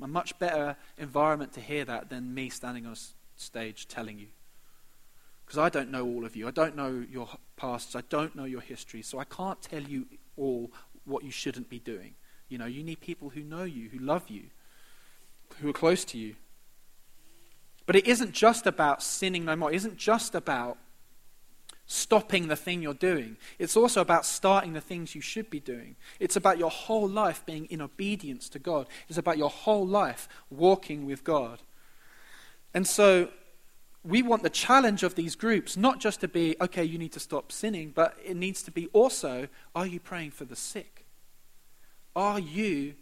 [0.00, 2.94] a much better environment to hear that than me standing on
[3.36, 4.28] stage telling you.
[5.44, 6.46] Because I don't know all of you.
[6.46, 7.96] I don't know your pasts.
[7.96, 9.02] I don't know your history.
[9.02, 10.70] So I can't tell you all
[11.04, 12.14] what you shouldn't be doing.
[12.48, 14.44] You know, you need people who know you, who love you,
[15.60, 16.34] who are close to you.
[17.86, 19.72] But it isn't just about sinning no more.
[19.72, 20.76] It isn't just about
[21.86, 23.36] stopping the thing you're doing.
[23.60, 25.94] It's also about starting the things you should be doing.
[26.18, 28.88] It's about your whole life being in obedience to God.
[29.08, 31.62] It's about your whole life walking with God.
[32.74, 33.28] And so
[34.02, 37.20] we want the challenge of these groups not just to be, okay, you need to
[37.20, 41.06] stop sinning, but it needs to be also, are you praying for the sick?
[42.16, 42.94] Are you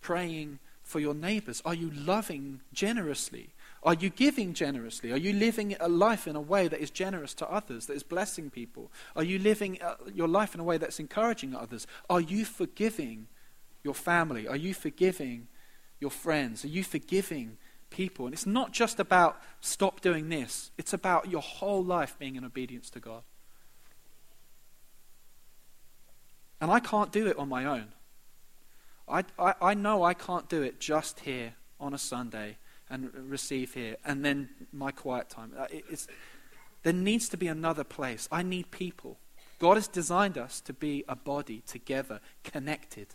[0.00, 1.62] praying for your neighbors?
[1.64, 3.50] Are you loving generously?
[3.86, 5.12] Are you giving generously?
[5.12, 8.02] Are you living a life in a way that is generous to others, that is
[8.02, 8.90] blessing people?
[9.14, 11.86] Are you living uh, your life in a way that's encouraging others?
[12.10, 13.28] Are you forgiving
[13.84, 14.48] your family?
[14.48, 15.46] Are you forgiving
[16.00, 16.64] your friends?
[16.64, 17.58] Are you forgiving
[17.90, 18.26] people?
[18.26, 22.44] And it's not just about stop doing this, it's about your whole life being in
[22.44, 23.22] obedience to God.
[26.60, 27.92] And I can't do it on my own.
[29.08, 32.56] I, I, I know I can't do it just here on a Sunday
[32.90, 35.52] and receive here, and then my quiet time.
[35.58, 35.66] Uh,
[36.82, 38.28] there needs to be another place.
[38.30, 39.18] I need people.
[39.58, 43.08] God has designed us to be a body together, connected.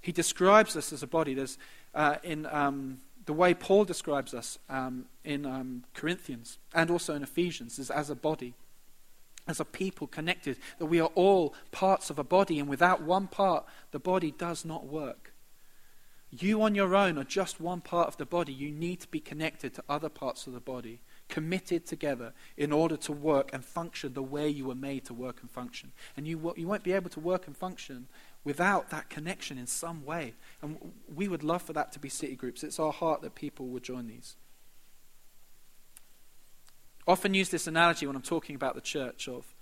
[0.00, 1.34] He describes us as a body.
[1.34, 1.58] There's
[1.94, 7.22] uh, in um, the way Paul describes us um, in um, Corinthians and also in
[7.22, 8.54] Ephesians is as a body,
[9.46, 10.56] as a people connected.
[10.78, 14.64] That we are all parts of a body, and without one part, the body does
[14.64, 15.31] not work.
[16.34, 18.54] You on your own are just one part of the body.
[18.54, 22.96] You need to be connected to other parts of the body, committed together in order
[22.96, 25.92] to work and function the way you were made to work and function.
[26.16, 28.08] And you, you won't be able to work and function
[28.44, 30.32] without that connection in some way.
[30.62, 32.64] And we would love for that to be city groups.
[32.64, 34.36] It's our heart that people would join these.
[37.06, 39.54] Often use this analogy when I'm talking about the church of,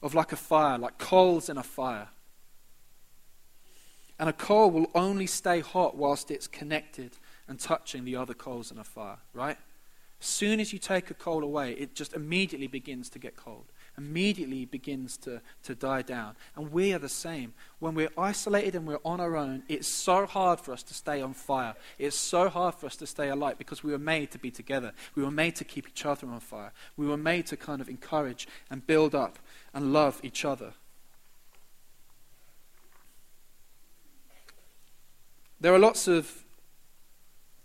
[0.00, 2.08] of like a fire, like coals in a fire.
[4.18, 7.16] And a coal will only stay hot whilst it's connected
[7.48, 9.58] and touching the other coals in a fire, right?
[10.20, 13.66] As soon as you take a coal away, it just immediately begins to get cold,
[13.98, 16.36] immediately begins to, to die down.
[16.56, 17.52] And we are the same.
[17.80, 21.20] When we're isolated and we're on our own, it's so hard for us to stay
[21.20, 21.74] on fire.
[21.98, 24.92] It's so hard for us to stay alight because we were made to be together.
[25.14, 26.72] We were made to keep each other on fire.
[26.96, 29.38] We were made to kind of encourage and build up
[29.74, 30.72] and love each other.
[35.66, 36.44] There are lots of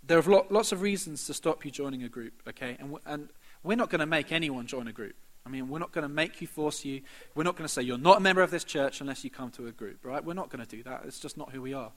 [0.02, 2.76] there are lots of reasons to stop you joining a group, okay?
[2.80, 3.30] And, and
[3.62, 5.14] we're not going to make anyone join a group.
[5.46, 7.02] I mean, we're not going to make you, force you.
[7.36, 9.52] We're not going to say you're not a member of this church unless you come
[9.52, 10.26] to a group, right?
[10.26, 11.04] We're not going to do that.
[11.06, 11.92] It's just not who we are.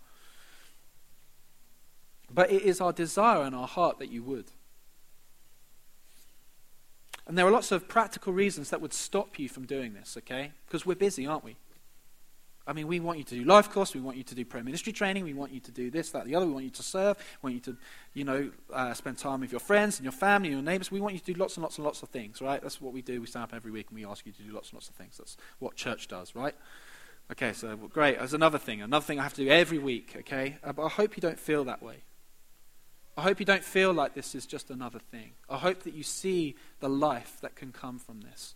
[2.30, 4.50] But it is our desire and our heart that you would.
[7.26, 10.52] And there are lots of practical reasons that would stop you from doing this, okay?
[10.66, 11.56] Because we're busy, aren't we?
[12.66, 13.94] I mean, we want you to do life course.
[13.94, 15.24] We want you to do prayer ministry training.
[15.24, 16.46] We want you to do this, that, the other.
[16.46, 17.18] We want you to serve.
[17.42, 17.78] We want you to,
[18.14, 20.90] you know, uh, spend time with your friends and your family and your neighbors.
[20.90, 22.62] We want you to do lots and lots and lots of things, right?
[22.62, 23.20] That's what we do.
[23.20, 24.94] We stand up every week and we ask you to do lots and lots of
[24.94, 25.18] things.
[25.18, 26.54] That's what church does, right?
[27.30, 28.18] Okay, so well, great.
[28.18, 28.80] There's another thing.
[28.80, 30.56] Another thing I have to do every week, okay?
[30.64, 32.04] Uh, but I hope you don't feel that way.
[33.16, 35.32] I hope you don't feel like this is just another thing.
[35.48, 38.54] I hope that you see the life that can come from this.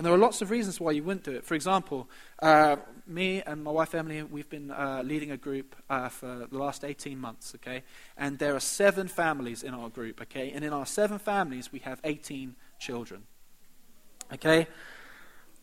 [0.00, 1.44] And there are lots of reasons why you wouldn't do it.
[1.44, 2.08] For example,
[2.40, 6.56] uh, me and my wife Emily, we've been uh, leading a group uh, for the
[6.56, 7.82] last 18 months, okay?
[8.16, 10.52] And there are seven families in our group, okay?
[10.52, 13.24] And in our seven families, we have 18 children,
[14.32, 14.68] okay?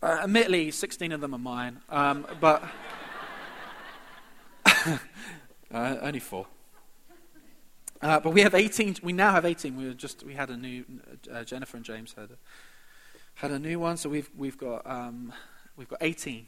[0.04, 2.64] Uh, admittedly, 16 of them are mine, um, but
[4.86, 4.98] uh,
[5.74, 6.46] only four.
[8.04, 8.98] Uh, but we have 18.
[9.02, 9.76] We now have 18.
[9.76, 10.86] We just we had a new
[11.46, 12.38] Jennifer and James had a,
[13.38, 15.32] had a new one, so we've we've got um,
[15.76, 16.48] we've got 18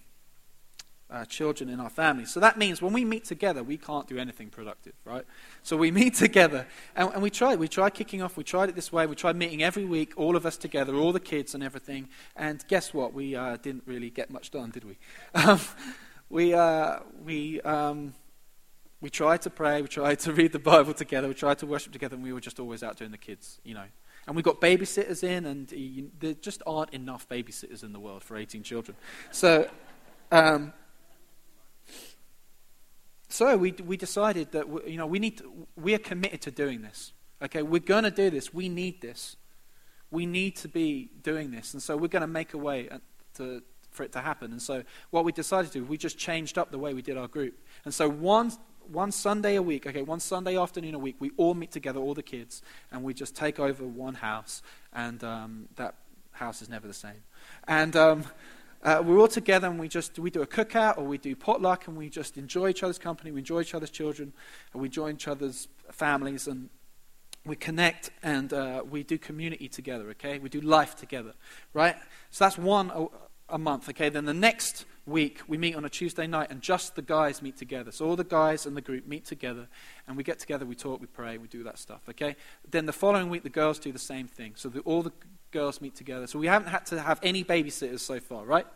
[1.11, 2.25] uh, children in our family.
[2.25, 5.23] So that means when we meet together, we can't do anything productive, right?
[5.61, 7.55] So we meet together and, and we try.
[7.55, 8.37] We try kicking off.
[8.37, 9.05] We tried it this way.
[9.05, 12.09] We tried meeting every week, all of us together, all the kids and everything.
[12.35, 13.13] And guess what?
[13.13, 14.97] We uh, didn't really get much done, did we?
[15.35, 15.59] Um,
[16.29, 17.61] we uh, we.
[17.61, 18.13] Um,
[19.01, 21.93] we tried to pray, we tried to read the Bible together, we tried to worship
[21.93, 23.85] together, and we were just always out doing the kids, you know.
[24.27, 28.23] And we got babysitters in, and you, there just aren't enough babysitters in the world
[28.23, 28.95] for 18 children.
[29.31, 29.69] So,
[30.31, 30.73] um,
[33.27, 36.51] so we, we decided that we, you know we need to, we are committed to
[36.51, 37.13] doing this.
[37.41, 38.53] Okay, we're going to do this.
[38.53, 39.37] We need this.
[40.11, 42.89] We need to be doing this, and so we're going to make a way
[43.35, 44.51] to, for it to happen.
[44.51, 47.17] And so what we decided to do, we just changed up the way we did
[47.17, 47.57] our group.
[47.85, 48.51] And so one
[48.91, 52.13] one Sunday a week, okay, one Sunday afternoon a week, we all meet together, all
[52.13, 54.61] the kids, and we just take over one house,
[54.93, 55.95] and um, that
[56.31, 57.23] house is never the same.
[57.67, 58.23] And um,
[58.83, 61.87] uh, we're all together, and we just we do a cookout or we do potluck,
[61.87, 64.33] and we just enjoy each other's company, we enjoy each other's children,
[64.73, 66.69] and we join each other's families, and
[67.45, 70.09] we connect and uh, we do community together.
[70.11, 71.33] Okay, we do life together,
[71.73, 71.95] right?
[72.31, 73.05] So that's one a,
[73.49, 73.89] a month.
[73.89, 77.41] Okay, then the next week, we meet on a Tuesday night and just the guys
[77.41, 77.91] meet together.
[77.91, 79.67] So all the guys and the group meet together
[80.07, 82.35] and we get together, we talk, we pray, we do that stuff, okay?
[82.69, 84.53] Then the following week, the girls do the same thing.
[84.55, 85.11] So the, all the
[85.51, 86.27] girls meet together.
[86.27, 88.67] So we haven't had to have any babysitters so far, right?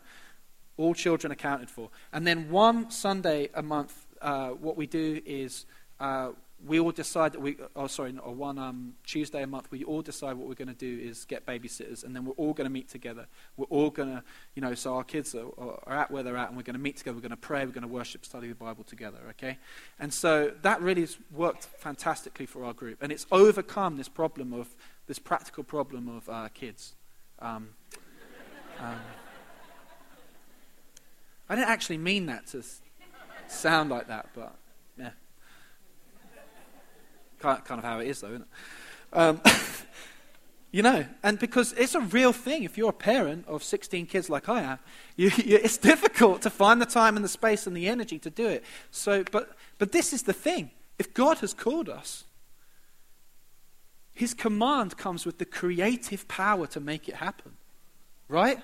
[0.76, 1.90] All children accounted for.
[2.12, 5.66] And then one Sunday a month, uh, what we do is
[6.00, 6.30] uh,
[6.66, 10.02] we all decide that we, oh, sorry, or one um, Tuesday a month, we all
[10.02, 12.72] decide what we're going to do is get babysitters, and then we're all going to
[12.72, 13.26] meet together.
[13.56, 14.22] We're all going to,
[14.54, 16.80] you know, so our kids are, are at where they're at, and we're going to
[16.80, 19.58] meet together, we're going to pray, we're going to worship, study the Bible together, okay?
[19.98, 24.52] And so that really has worked fantastically for our group, and it's overcome this problem
[24.52, 24.74] of,
[25.06, 26.94] this practical problem of uh, kids.
[27.40, 27.70] Um,
[28.80, 28.96] um,
[31.50, 32.62] I didn't actually mean that to
[33.48, 34.56] sound like that, but.
[37.44, 38.48] Kind of how it is, though, isn't it?
[39.12, 39.40] Um,
[40.72, 42.64] you know, and because it's a real thing.
[42.64, 44.78] If you're a parent of 16 kids like I am,
[45.16, 48.30] you, you, it's difficult to find the time and the space and the energy to
[48.30, 48.64] do it.
[48.90, 50.70] So, but, but this is the thing.
[50.98, 52.24] If God has called us,
[54.14, 57.52] His command comes with the creative power to make it happen.
[58.26, 58.58] Right?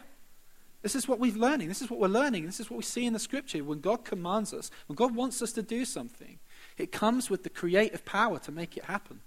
[0.83, 1.69] This is what we're learning.
[1.69, 2.47] This is what we're learning.
[2.47, 3.63] This is what we see in the scripture.
[3.63, 6.39] When God commands us, when God wants us to do something,
[6.81, 9.21] it comes with the creative power to make it happen.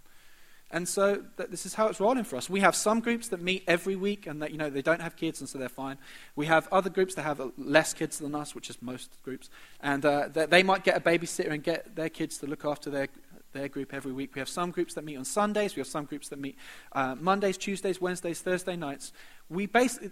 [0.74, 2.50] And so this is how it's rolling for us.
[2.50, 5.16] We have some groups that meet every week and that, you know, they don't have
[5.16, 6.00] kids and so they're fine.
[6.36, 9.52] We have other groups that have less kids than us, which is most groups.
[9.82, 13.08] And uh, they might get a babysitter and get their kids to look after their,
[13.52, 14.34] their group every week.
[14.34, 15.76] We have some groups that meet on Sundays.
[15.76, 16.58] We have some groups that meet
[16.94, 19.14] uh, Mondays, Tuesdays, Wednesdays, Thursday nights.
[19.50, 20.10] We, basically,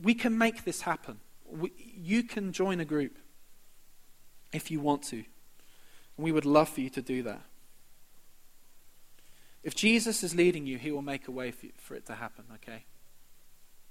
[0.00, 1.18] we can make this happen.
[1.50, 3.18] We, you can join a group
[4.52, 5.24] if you want to.
[6.16, 7.42] We would love for you to do that.
[9.64, 12.84] If Jesus is leading you, he will make a way for, it to happen, okay?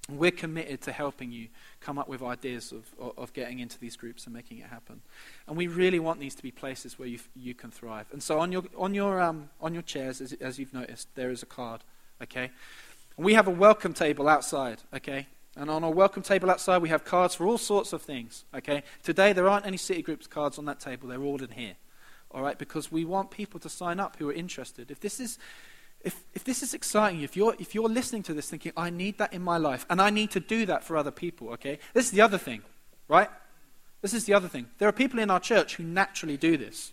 [0.07, 1.47] We're committed to helping you
[1.79, 5.01] come up with ideas of, of, of, getting into these groups and making it happen.
[5.47, 8.05] And we really want these to be places where you, you can thrive.
[8.11, 11.31] And so on your, on your, um, on your chairs, as, as you've noticed, there
[11.31, 11.81] is a card,
[12.21, 12.51] okay?
[13.17, 15.25] And we have a welcome table outside, okay?
[15.55, 18.83] And on our welcome table outside, we have cards for all sorts of things, okay?
[19.01, 21.07] Today, there aren't any city groups cards on that table.
[21.09, 21.75] They're all in here
[22.33, 22.57] all right?
[22.57, 24.91] Because we want people to sign up who are interested.
[24.91, 25.37] If this is,
[26.01, 29.17] if, if this is exciting, if you're, if you're listening to this thinking, I need
[29.17, 31.79] that in my life, and I need to do that for other people, okay?
[31.93, 32.63] This is the other thing,
[33.07, 33.29] right?
[34.01, 34.67] This is the other thing.
[34.79, 36.91] There are people in our church who naturally do this.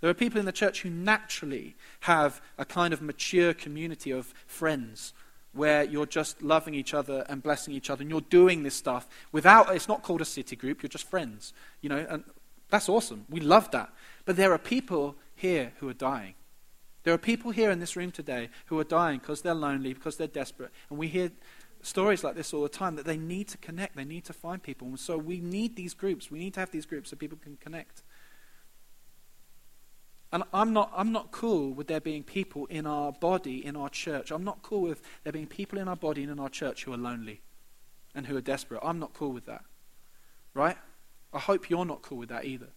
[0.00, 4.32] There are people in the church who naturally have a kind of mature community of
[4.46, 5.12] friends
[5.52, 9.08] where you're just loving each other and blessing each other and you're doing this stuff
[9.32, 12.22] without it's not called a city group you're just friends you know and
[12.70, 13.92] that's awesome we love that
[14.24, 16.34] but there are people here who are dying.
[17.02, 20.16] There are people here in this room today who are dying because they're lonely, because
[20.16, 20.70] they're desperate.
[20.90, 21.32] And we hear
[21.82, 24.62] stories like this all the time that they need to connect, they need to find
[24.62, 24.86] people.
[24.88, 26.30] And so we need these groups.
[26.30, 28.02] We need to have these groups so people can connect.
[30.32, 33.88] And I'm not, I'm not cool with there being people in our body, in our
[33.88, 34.30] church.
[34.30, 36.92] I'm not cool with there being people in our body and in our church who
[36.92, 37.40] are lonely.
[38.14, 38.80] and who are desperate.
[38.82, 39.64] I'm not cool with that.
[40.52, 40.76] Right?
[41.32, 42.68] I hope you're not cool with that either.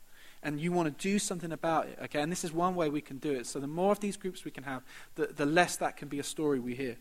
[0.41, 2.21] And you want to do something about it, okay?
[2.21, 3.47] And this is one way we can do it.
[3.47, 4.83] So the more of these groups we can have,
[5.15, 6.97] the, the less that can be a story we hear.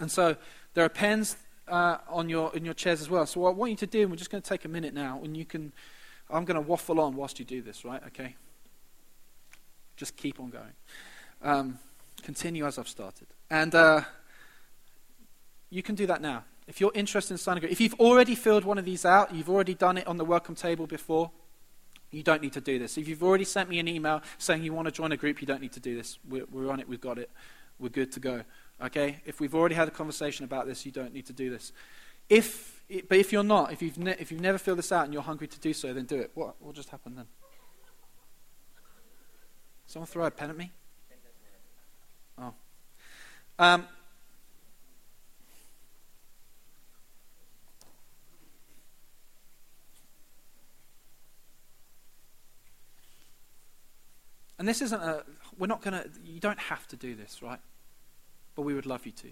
[0.00, 0.36] And so
[0.74, 1.36] there are pens
[1.68, 3.26] uh, on your in your chairs as well.
[3.26, 4.94] So what I want you to do, and we're just going to take a minute
[4.94, 5.72] now, and you can.
[6.28, 8.02] I'm going to waffle on whilst you do this, right?
[8.08, 8.34] Okay.
[9.96, 10.72] Just keep on going.
[11.42, 11.78] Um,
[12.22, 14.02] continue as I've started, and uh,
[15.70, 16.44] you can do that now.
[16.66, 19.34] If you're interested in signing a group, if you've already filled one of these out,
[19.34, 21.30] you've already done it on the welcome table before,
[22.10, 22.98] you don't need to do this.
[22.98, 25.46] If you've already sent me an email saying you want to join a group, you
[25.46, 26.18] don't need to do this.
[26.28, 27.30] We're, we're on it, we've got it,
[27.78, 28.42] we're good to go.
[28.82, 29.20] Okay?
[29.24, 31.72] If we've already had a conversation about this, you don't need to do this.
[32.28, 35.12] If, but if you're not, if you've, ne- if you've never filled this out and
[35.12, 36.32] you're hungry to do so, then do it.
[36.34, 37.26] What will just happen then?
[39.86, 40.72] Someone throw a pen at me?
[42.38, 42.52] Oh.
[43.58, 43.86] Um,
[54.66, 55.22] and this isn't a,
[55.58, 57.60] we're not going to, you don't have to do this, right?
[58.56, 59.28] but we would love you to.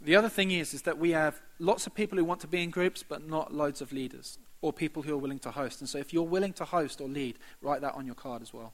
[0.00, 2.62] The other thing is, is that we have lots of people who want to be
[2.62, 5.80] in groups, but not loads of leaders or people who are willing to host.
[5.80, 8.54] And so, if you're willing to host or lead, write that on your card as
[8.54, 8.72] well.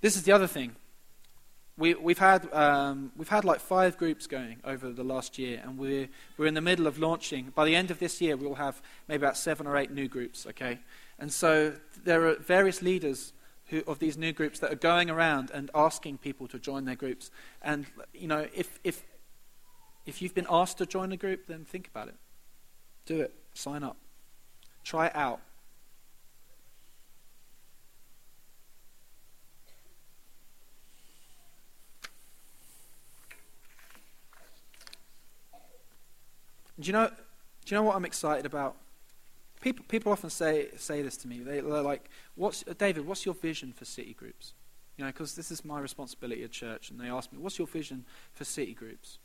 [0.00, 0.76] This is the other thing
[1.76, 5.76] we, we've had um, we've had like five groups going over the last year, and
[5.76, 7.52] we're we're in the middle of launching.
[7.54, 10.46] By the end of this year, we'll have maybe about seven or eight new groups.
[10.46, 10.78] Okay,
[11.18, 13.32] and so there are various leaders
[13.66, 16.94] who, of these new groups that are going around and asking people to join their
[16.94, 17.30] groups.
[17.62, 19.02] And you know, if if
[20.06, 22.16] if you've been asked to join a group, then think about it.
[23.06, 23.34] Do it.
[23.54, 23.96] Sign up.
[24.84, 25.40] Try it out.
[36.78, 37.08] Do you know?
[37.08, 38.76] Do you know what I'm excited about?
[39.60, 41.38] People, people often say say this to me.
[41.38, 43.06] They, are like, "What's David?
[43.06, 44.54] What's your vision for city groups?"
[44.96, 47.68] You know, because this is my responsibility at church, and they ask me, "What's your
[47.68, 49.18] vision for city groups?"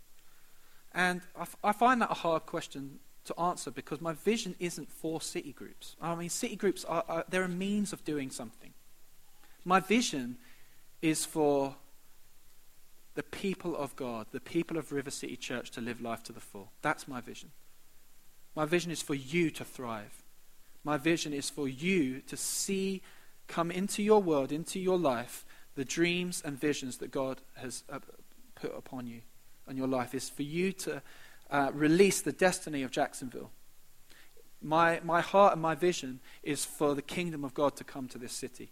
[0.93, 4.91] And I, f- I find that a hard question to answer because my vision isn't
[4.91, 5.95] for city groups.
[6.02, 8.74] I mean, city groups are, are they're a means of doing something.
[9.66, 10.38] My vision
[11.02, 11.76] is for
[13.16, 16.39] the people of God, the people of River City Church to live life to the
[16.39, 16.72] full.
[16.82, 17.51] That's my vision.
[18.55, 20.24] My vision is for you to thrive.
[20.84, 23.01] My vision is for you to see
[23.47, 25.45] come into your world, into your life,
[25.76, 27.99] the dreams and visions that God has uh,
[28.55, 29.22] put upon you
[29.70, 31.01] and your life is for you to
[31.51, 33.51] uh, release the destiny of Jacksonville.
[34.62, 38.18] My, my heart and my vision is for the kingdom of God to come to
[38.18, 38.72] this city.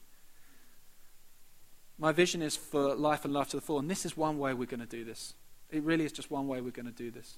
[1.97, 4.53] My vision is for life and life to the full, and this is one way
[4.53, 5.33] we're going to do this.
[5.71, 7.37] It really is just one way we're going to do this.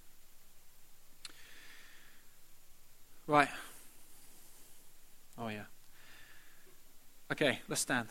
[3.26, 3.47] Right.
[5.38, 5.66] Oh, yeah.
[7.32, 8.10] Okay, let's stand.